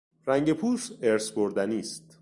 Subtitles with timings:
[0.27, 2.19] رنگ پوست ارث بردنی است.